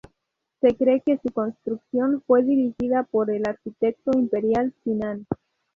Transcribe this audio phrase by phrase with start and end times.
[0.61, 5.27] Se cree que su construcción fue dirigida por el arquitecto imperial Sinan.